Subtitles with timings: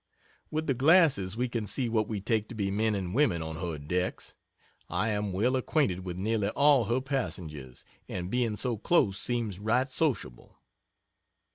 [0.49, 3.57] With the glasses we can see what we take to be men and women on
[3.57, 4.35] her decks.
[4.89, 9.91] I am well acquainted with nearly all her passengers, and being so close seems right
[9.91, 10.57] sociable.